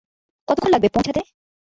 কতক্ষণ 0.47 0.71
লাগবে 0.73 0.89
পৌঁছাতে? 0.93 1.21